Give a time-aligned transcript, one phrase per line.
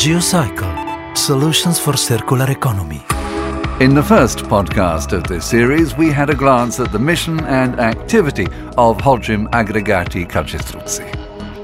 [0.00, 3.02] Geocycle Solutions for Circular Economy.
[3.84, 7.78] In the first podcast of this series, we had a glance at the mission and
[7.78, 8.46] activity
[8.78, 11.04] of Holcim Aggregati Calcestruzzi.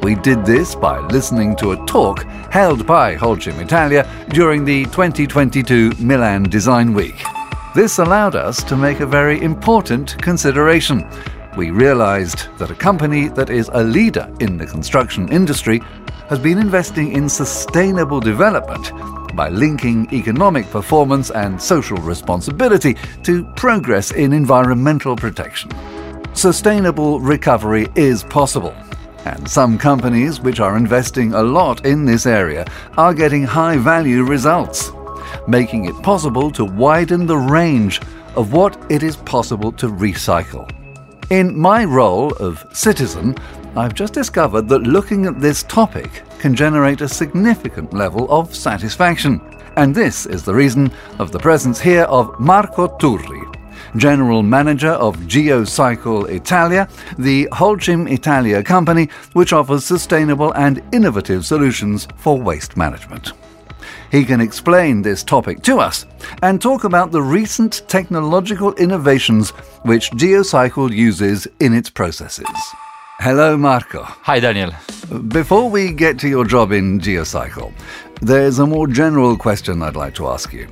[0.02, 5.92] We did this by listening to a talk held by Holcim Italia during the 2022
[5.98, 7.24] Milan Design Week.
[7.74, 11.08] This allowed us to make a very important consideration
[11.56, 15.80] we realized that a company that is a leader in the construction industry
[16.28, 18.92] has been investing in sustainable development
[19.34, 25.70] by linking economic performance and social responsibility to progress in environmental protection.
[26.34, 28.74] Sustainable recovery is possible,
[29.24, 32.66] and some companies which are investing a lot in this area
[32.98, 34.90] are getting high value results,
[35.48, 38.00] making it possible to widen the range
[38.34, 40.70] of what it is possible to recycle.
[41.30, 43.36] In my role of citizen,
[43.74, 49.40] I've just discovered that looking at this topic can generate a significant level of satisfaction.
[49.74, 53.42] And this is the reason of the presence here of Marco Turri,
[53.96, 62.06] General Manager of Geocycle Italia, the Holcim Italia company which offers sustainable and innovative solutions
[62.14, 63.32] for waste management.
[64.10, 66.06] He can explain this topic to us
[66.42, 69.50] and talk about the recent technological innovations
[69.82, 72.46] which Geocycle uses in its processes.
[73.18, 74.02] Hello, Marco.
[74.02, 74.72] Hi, Daniel.
[75.28, 77.72] Before we get to your job in Geocycle,
[78.20, 80.68] there's a more general question I'd like to ask you.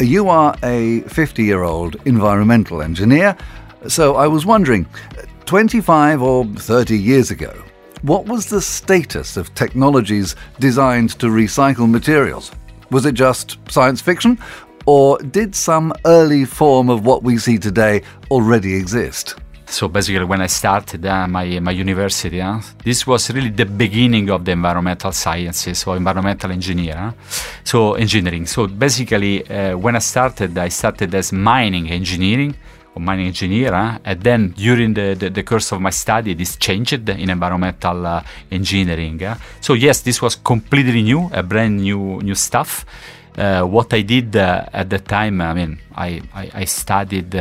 [0.00, 3.36] You are a 50 year old environmental engineer,
[3.86, 4.86] so I was wondering
[5.46, 7.52] 25 or 30 years ago,
[8.04, 12.52] what was the status of technologies designed to recycle materials?
[12.90, 14.38] Was it just science fiction?
[14.84, 19.36] Or did some early form of what we see today already exist?
[19.66, 24.28] So basically, when I started uh, my my university, uh, this was really the beginning
[24.28, 26.96] of the environmental sciences or environmental engineer.
[26.96, 27.12] Uh?
[27.64, 28.44] So engineering.
[28.44, 32.54] So basically, uh, when I started, I started as mining engineering
[32.96, 33.74] mining engineer.
[33.74, 33.98] Eh?
[34.04, 38.22] And then during the, the, the, course of my study, this changed in environmental uh,
[38.50, 39.22] engineering.
[39.22, 39.34] Eh?
[39.60, 42.84] So yes, this was completely new, a brand new new stuff.
[43.36, 47.34] Uh, what I did uh, at the time, I mean, I, I, I studied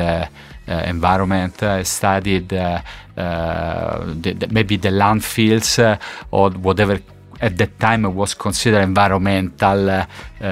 [0.65, 2.81] environment, I studied the,
[3.15, 5.99] the, maybe the landfills
[6.31, 6.99] or whatever
[7.43, 10.05] at that time it was considered environmental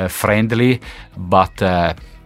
[0.09, 0.79] friendly,
[1.17, 1.55] but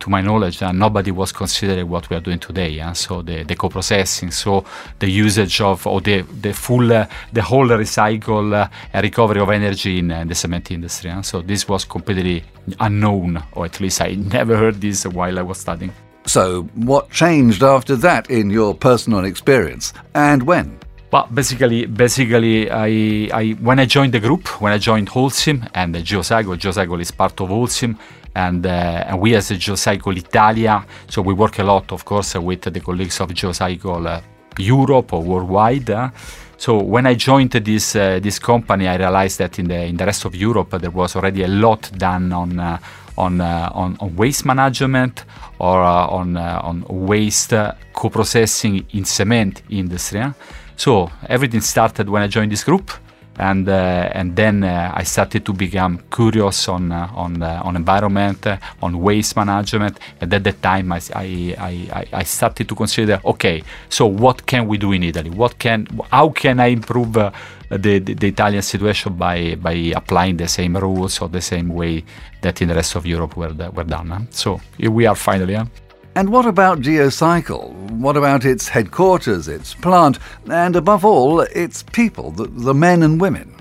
[0.06, 2.80] to my knowledge, uh, nobody was considering what we are doing today.
[2.80, 4.64] Uh, so the, the co-processing, so
[5.00, 10.00] the usage of or the the full uh, the whole recycle uh, recovery of energy
[10.00, 11.10] in uh, the cement industry.
[11.10, 11.24] Uh.
[11.24, 12.44] So this was completely
[12.80, 15.92] unknown, or at least I never heard this while I was studying.
[16.26, 20.80] So what changed after that in your personal experience, and when?
[21.12, 25.96] Well, basically, basically, I, I when I joined the group, when I joined Holcim and
[25.96, 27.98] Geocycle, Geocycle is part of Holcim,
[28.36, 28.70] and, uh,
[29.08, 33.20] and we as Geocycle Italia, so we work a lot, of course, with the colleagues
[33.22, 34.22] of Geocycle uh,
[34.58, 35.90] Europe or worldwide.
[35.90, 36.10] Uh.
[36.58, 40.06] So when I joined this uh, this company, I realized that in the in the
[40.06, 42.78] rest of Europe there was already a lot done on uh,
[43.18, 45.24] on, uh, on, on waste management
[45.60, 47.54] or on on waste
[47.94, 50.34] co-processing in cement industry.
[50.78, 52.92] So everything started when I joined this group
[53.38, 58.48] and uh, and then uh, I started to become curious on uh, on on environment,
[58.82, 64.06] on waste management, and at that time I, I, I, started to consider, okay, so
[64.06, 65.30] what can we do in Italy?
[65.30, 67.34] What can how can I improve the,
[67.70, 72.04] the, the Italian situation by by applying the same rules or the same way
[72.42, 74.28] that in the rest of Europe were were done?
[74.32, 75.58] So here we are finally.
[76.18, 77.75] And what about Geocycle?
[78.02, 80.20] What about its headquarters, its plant,
[80.50, 83.56] and above all, its people, the, the men and women?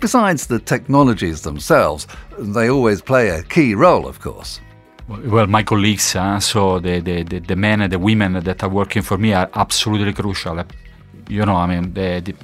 [0.00, 2.06] Besides the technologies themselves,
[2.38, 4.60] they always play a key role, of course.
[5.08, 9.02] Well, my colleagues, uh, so the, the, the, men and the women that are working
[9.02, 10.62] for me are absolutely crucial.
[11.28, 12.34] You know, I mean, the, the,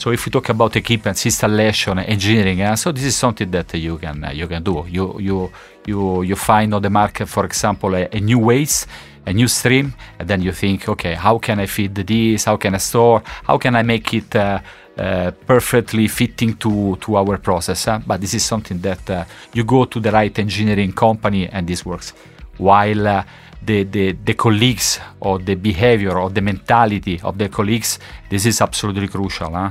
[0.00, 3.98] so if we talk about equipment, installation, engineering, uh, so this is something that you
[3.98, 4.86] can uh, you can do.
[4.88, 5.52] You you
[5.84, 8.86] you you find on the market, for example, a, a new waste,
[9.26, 12.44] a new stream, and then you think, okay, how can I feed this?
[12.44, 13.22] How can I store?
[13.44, 14.60] How can I make it uh,
[14.96, 17.86] uh, perfectly fitting to to our process?
[18.06, 21.84] But this is something that uh, you go to the right engineering company, and this
[21.84, 22.14] works.
[22.56, 23.24] While
[23.62, 27.98] the, the, the colleagues or the behavior or the mentality of the colleagues,
[28.28, 29.52] this is absolutely crucial.
[29.52, 29.70] Huh?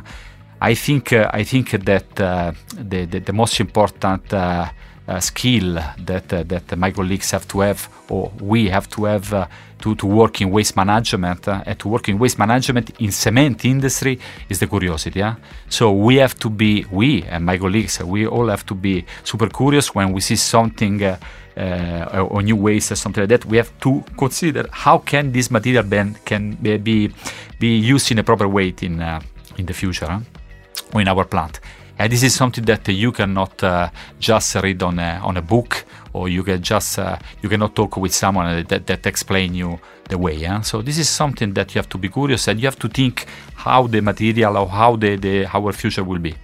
[0.61, 4.69] I think uh, I think that uh, the, the, the most important uh,
[5.19, 9.47] skill that uh, that my colleagues have to have, or we have to have uh,
[9.79, 13.65] to, to work in waste management uh, and to work in waste management in cement
[13.65, 14.19] industry
[14.49, 15.19] is the curiosity.
[15.19, 15.35] Yeah?
[15.69, 19.49] So we have to be, we and my colleagues, we all have to be super
[19.49, 21.17] curious when we see something uh,
[22.29, 23.45] or new waste or something like that.
[23.45, 27.11] We have to consider how can this material then can be
[27.59, 29.21] be used in a proper way in uh,
[29.57, 30.19] in the future huh?
[30.93, 31.59] or in our plant.
[31.99, 35.85] And this is something that you cannot uh, just read on a, on a book
[36.13, 39.79] or you can just uh, you cannot talk with someone that, that explain you
[40.09, 40.61] the way yeah?
[40.61, 43.25] so this is something that you have to be curious and you have to think
[43.53, 46.35] how the material or how the, the our future will be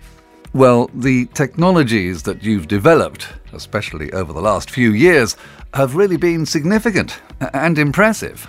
[0.54, 5.36] well the technologies that you've developed especially over the last few years
[5.74, 7.20] have really been significant
[7.54, 8.48] and impressive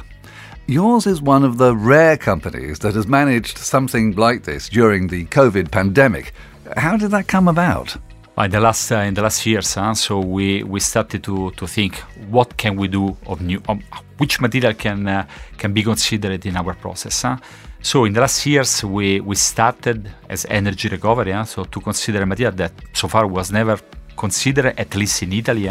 [0.69, 5.27] Yours is one of the rare companies that has managed something like this during the
[5.27, 6.35] COVID pandemic.
[6.77, 7.97] How did that come about?
[8.39, 11.67] in the last uh, in the last years, huh, so we, we started to, to
[11.67, 11.97] think
[12.29, 13.83] what can we do of new, um,
[14.19, 15.27] which material can uh,
[15.57, 17.23] can be considered in our process.
[17.23, 17.39] Huh?
[17.81, 22.23] So in the last years, we, we started as energy recovery, huh, so to consider
[22.23, 23.79] a material that so far was never
[24.17, 25.69] considered, at least in Italy,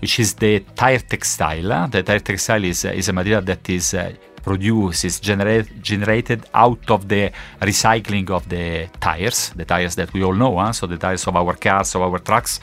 [0.00, 1.88] which is the tire textile.
[1.88, 4.12] The tire textile is, is a material that is uh,
[4.46, 10.22] produced is generate, generated out of the recycling of the tires, the tires that we
[10.22, 10.72] all know, huh?
[10.72, 12.60] so the tires of our cars, of our trucks.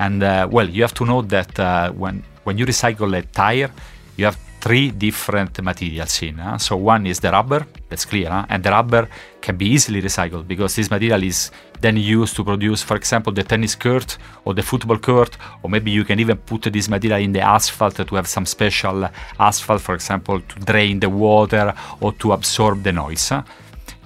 [0.00, 3.70] And uh, well, you have to know that uh, when when you recycle a tire,
[4.16, 6.38] you have three different materials in.
[6.38, 6.58] Huh?
[6.58, 8.46] So one is the rubber, that's clear, huh?
[8.48, 9.08] and the rubber
[9.40, 13.42] can be easily recycled because this material is then used to produce, for example, the
[13.42, 17.32] tennis court or the football court, or maybe you can even put this material in
[17.32, 19.08] the asphalt to have some special
[19.38, 23.32] asphalt, for example, to drain the water or to absorb the noise.
[23.32, 23.42] Eh?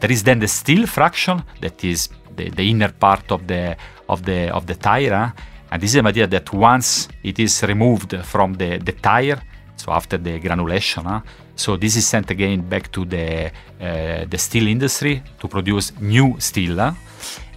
[0.00, 3.76] There is then the steel fraction that is the, the inner part of the
[4.08, 5.32] of the of the tire,
[5.70, 9.42] and this is a material that once it is removed from the, the tire
[9.76, 11.04] so after the granulation.
[11.04, 11.20] Huh?
[11.56, 13.50] So this is sent again back to the
[13.80, 16.76] uh, the steel industry to produce new steel.
[16.76, 16.92] Huh?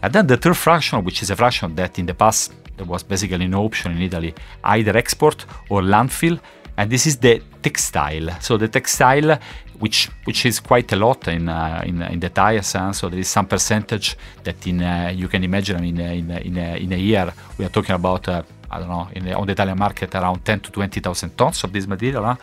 [0.02, 3.04] And then the third fraction, which is a fraction that in the past there was
[3.04, 4.34] basically no option in Italy,
[4.64, 6.40] either export or landfill.
[6.80, 8.30] And this is the textile.
[8.40, 9.40] So the textile,
[9.80, 12.74] which which is quite a lot in uh, in, in the tires.
[12.74, 12.94] Huh?
[12.94, 16.78] So there is some percentage that in uh, you can imagine in in in a,
[16.78, 18.28] in a year we are talking about
[18.70, 21.88] I don't know, the, on the Italian market around 10 to 20,000 tons of this
[21.88, 22.24] material.
[22.24, 22.36] Huh?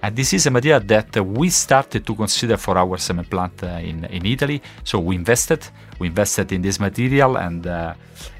[0.00, 3.62] And this is a material that uh, we started to consider for our cement plant
[3.64, 4.62] uh, in, in Italy.
[4.84, 5.66] So we invested,
[5.98, 7.94] we invested in this material, and uh,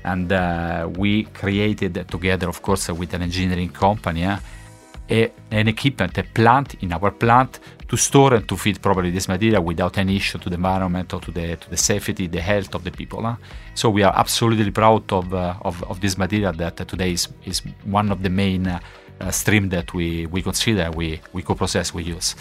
[0.05, 6.23] and uh, we created together, of course, with an engineering company, a, an equipment, a
[6.23, 10.38] plant in our plant to store and to feed properly this material without any issue
[10.38, 13.23] to the environment or to the to the safety, the health of the people.
[13.23, 13.37] Huh?
[13.75, 17.62] So we are absolutely proud of, uh, of, of this material that today is, is
[17.85, 22.35] one of the main uh, stream that we, we consider, we, we co-process, we use.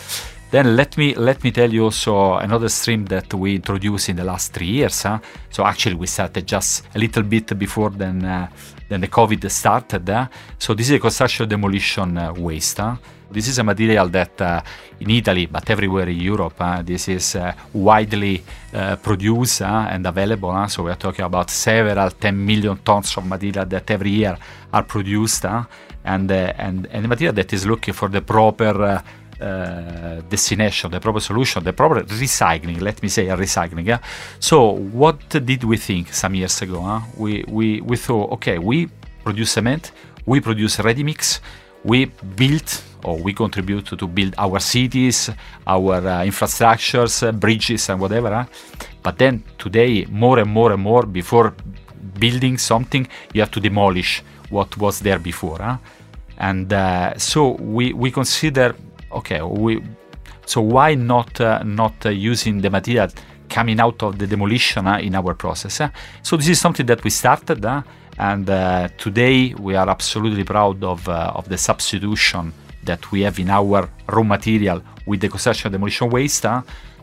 [0.49, 4.23] Then let me let me tell you also another stream that we introduced in the
[4.23, 5.03] last three years.
[5.03, 5.19] Huh?
[5.49, 8.47] So actually we started just a little bit before then uh,
[8.87, 10.09] then the COVID started.
[10.09, 10.27] Uh?
[10.57, 12.77] So this is a construction demolition uh, waste.
[12.77, 12.95] Huh?
[13.29, 14.61] This is a material that uh,
[15.01, 18.41] in Italy, but everywhere in Europe, uh, this is uh, widely
[18.73, 20.67] uh, produced uh, and available.
[20.69, 24.37] so we are talking about several 10 million tons of material that every year
[24.71, 29.03] are produced, and, and, and the material that is looking for the proper
[29.41, 32.81] uh, destination, the proper solution, the proper recycling.
[32.81, 33.85] Let me say recycling.
[33.85, 33.99] Yeah.
[34.39, 36.81] So what did we think some years ago?
[36.81, 37.01] Huh?
[37.17, 38.89] We we we thought, okay, we
[39.23, 39.91] produce cement,
[40.25, 41.41] we produce ready mix,
[41.83, 45.29] we built or we contribute to build our cities,
[45.65, 48.33] our uh, infrastructures, uh, bridges, and whatever.
[48.33, 48.45] Huh?
[49.03, 51.53] But then today, more and more and more, before
[52.19, 55.59] building something, you have to demolish what was there before.
[55.59, 55.77] Huh?
[56.37, 58.75] And uh, so we, we consider,
[59.11, 59.81] okay, we
[60.45, 63.09] so why not uh, not uh, using the material
[63.49, 65.81] coming out of the demolition in our process?
[66.21, 67.65] So this is something that we started.
[68.19, 72.51] And uh, today we are absolutely proud of, uh, of the substitution
[72.83, 76.45] that we have in our raw material with the construction demolition waste.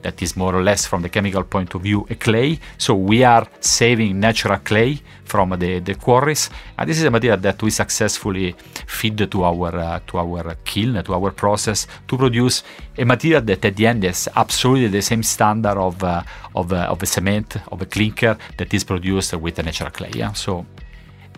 [0.05, 2.61] That is more or less, from the chemical point of view, a clay.
[2.77, 7.41] So we are saving natural clay from the, the quarries, and this is a material
[7.41, 8.55] that we successfully
[8.87, 12.63] feed to our uh, to our kiln, to our process, to produce
[12.99, 16.23] a material that at the end is absolutely the same standard of uh,
[16.55, 20.11] of, uh, of a cement, of a clinker that is produced with a natural clay.
[20.15, 20.35] Yeah?
[20.35, 20.67] So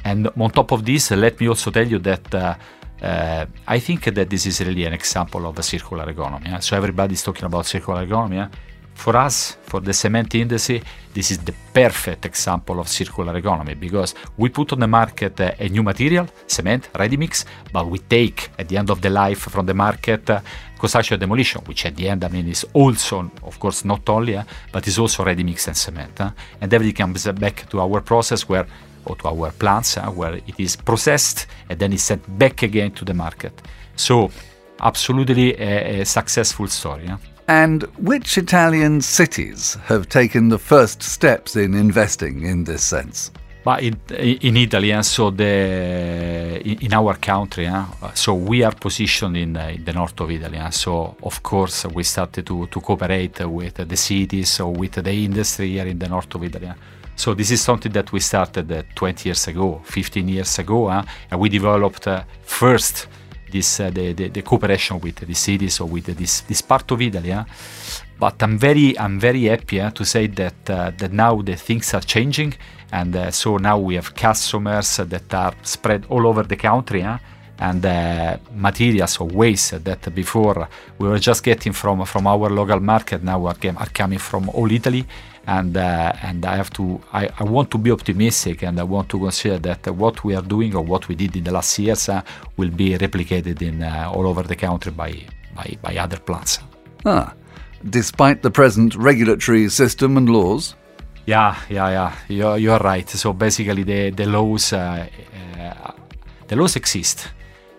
[0.05, 2.35] and on top of this, let me also tell you that
[3.03, 6.57] uh, I think that this is really an example of a circular economy.
[6.61, 8.49] So everybody's talking about circular economy.
[8.97, 14.15] for us, for the cement industry, this is the perfect example of circular economy because
[14.39, 18.51] we put on the market uh, a new material, cement, ready mix, but we take
[18.59, 20.41] at the end of the life from the market uh,
[20.79, 24.45] construction demolition, which at the end, I mean, is also, of course, not only, uh,
[24.73, 26.21] but is also ready mix and cement.
[26.61, 28.67] And everything comes back to our process where
[29.07, 32.91] or to our plants uh, where it is processed and then is sent back again
[32.93, 33.53] to the market.
[33.97, 34.31] So,
[34.81, 37.11] absolutely a, a successful story.
[37.49, 43.31] And which Italian cities have taken the first steps in investing in this sense?
[43.67, 47.85] But in, in Italy, and so the in, our country, eh,
[48.15, 50.57] so we are positioned in, uh, in, the north of Italy.
[50.57, 50.71] Eh.
[50.71, 55.71] so of course we started to, to cooperate with the cities or with the industry
[55.71, 56.73] here in the north of Italy.
[57.17, 61.41] So this is something that we started uh, 20 years ago, 15 years ago, and
[61.41, 63.09] we developed uh, first
[63.51, 67.01] this uh, the, the, the, cooperation with the cities or with this this part of
[67.01, 67.35] Italy.
[68.19, 72.01] But I'm very I'm very happy to say that uh, that now the things are
[72.01, 72.55] changing,
[72.93, 77.03] and uh, so now we have customers that are spread all over the country.
[77.59, 82.81] And uh, materials or waste that before we were just getting from from our local
[82.81, 85.07] market now are, are coming from all Italy
[85.47, 89.09] and uh, and I have to I, I, want to be optimistic and I want
[89.11, 92.09] to consider that what we are doing or what we did in the last years
[92.09, 92.23] uh,
[92.57, 95.13] will be replicated in uh, all over the country by
[95.55, 96.59] by, by other plants.
[97.05, 97.33] Ah,
[97.89, 100.75] despite the present regulatory system and laws.
[101.27, 102.13] Yeah, yeah, yeah.
[102.29, 103.09] You're, you're right.
[103.09, 105.07] So basically, the the laws uh,
[105.59, 105.93] uh,
[106.49, 107.29] the laws exist.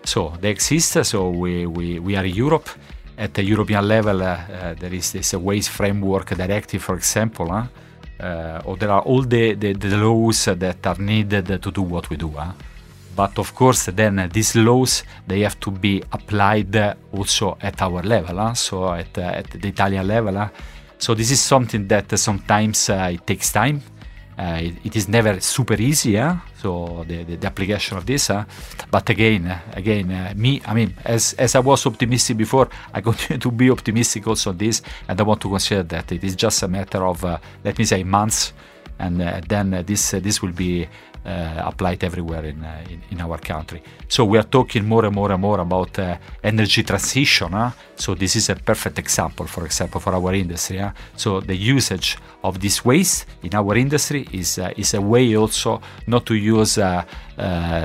[0.08, 0.96] So they exist.
[0.96, 2.70] Uh, so we we, we are Europe
[3.18, 7.66] at the European level, uh, uh, there is this waste framework directive, for example, uh,
[8.20, 12.08] uh, or there are all the, the, the, laws that are needed to do what
[12.10, 12.32] we do.
[12.36, 12.52] Uh.
[13.16, 18.54] But of course, then these laws they have to be applied also at our level,
[18.54, 20.50] so at, at the Italian level.
[20.98, 23.82] So this is something that sometimes it takes time
[24.38, 26.36] uh, it, it is never super easy, eh?
[26.62, 28.30] so the, the, the, application of this.
[28.30, 28.44] Uh,
[28.90, 33.00] but again, uh, again, uh, me, I mean, as as I was optimistic before, I
[33.08, 36.36] continue to be optimistic also on this, and I want to consider that it is
[36.36, 38.52] just a matter of, uh, let me say, months,
[39.00, 40.88] and uh, then this this will be uh,
[41.28, 43.82] Eh, applied everywhere in, uh, in, in our country.
[44.08, 47.52] So we are talking more and more and more about uh, energy transition.
[47.52, 47.70] Huh?
[47.96, 50.78] So this is a perfect example, for example, for our industry.
[50.78, 50.92] Huh?
[51.16, 56.24] So the usage of this waste in our industry is is a way also not
[56.26, 56.78] to use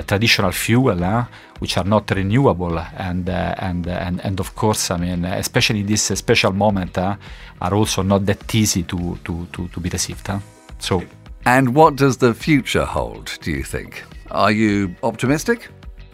[0.07, 1.25] traditional fuel.
[1.59, 5.85] which are not renewable and uh, and and and of course I mean especially in
[5.85, 10.39] this special moment are also not that easy to to to, to be received huh?
[10.77, 11.01] so
[11.45, 14.03] and what does the future hold, do you think?
[14.31, 15.69] Are you optimistic?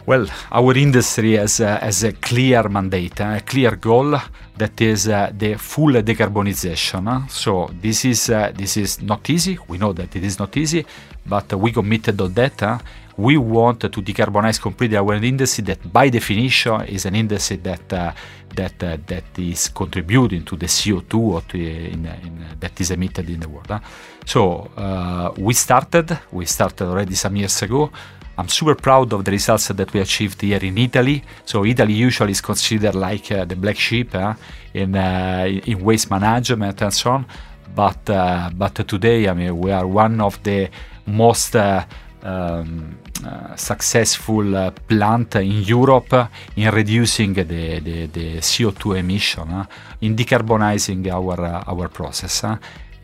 [0.05, 4.17] Well, our industry has, uh, has a clear mandate, uh, a clear goal
[4.57, 7.29] that is uh, the full decarbonization.
[7.29, 9.59] So this is uh, this is not easy.
[9.67, 10.85] We know that it is not easy,
[11.25, 12.81] but we committed on that.
[13.19, 15.63] We want to decarbonize completely our industry.
[15.65, 18.11] That by definition is an industry that uh,
[18.55, 23.39] that uh, that is contributing to the CO2 to, in, in, that is emitted in
[23.41, 23.71] the world.
[24.25, 24.41] So
[25.37, 26.17] we started.
[26.31, 27.91] We started already some years ago
[28.39, 31.21] I'm super proud of the results that we achieved here in Italy.
[31.43, 34.33] So Italy usually is considered like uh, the black sheep uh,
[34.73, 37.25] in uh, in waste management and so on.
[37.75, 40.69] But uh, but today, I mean, we are one of the
[41.05, 41.83] most uh,
[42.23, 49.65] um, uh, successful uh, plant in Europe in reducing the, the, the CO2 emission, uh,
[50.01, 52.45] in decarbonizing our uh, our process.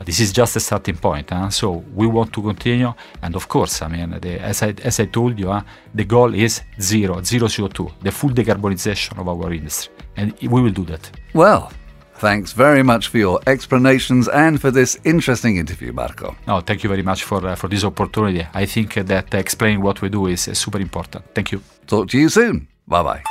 [0.04, 1.50] This is just a starting point, huh?
[1.50, 2.94] so we want to continue.
[3.22, 5.58] And of course, I mean, the, as, I, as I told you,
[5.94, 9.94] the goal is zero, zero CO2, the full decarbonization of our industry.
[10.18, 11.10] And we will do that.
[11.34, 11.72] Well,
[12.18, 16.36] Thanks very much for your explanations and for this interesting interview, Marco.
[16.48, 18.48] No, thank you very much for, uh, for this opportunity.
[18.54, 21.26] I think that explaining what we do is uh, super important.
[21.36, 21.62] Thank you.
[21.88, 22.68] Talk to you soon.
[22.88, 23.24] Bye bye.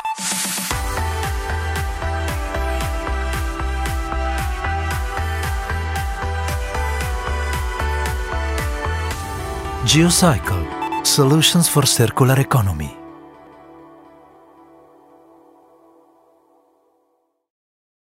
[9.85, 13.04] GeoCycle Solutions for Circular Economy.